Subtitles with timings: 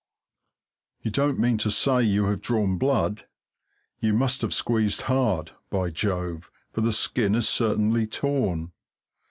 [1.01, 3.27] You don't mean to say you have drawn blood?
[3.99, 8.71] You must have squeezed hard, by Jove, for the skin is certainly torn.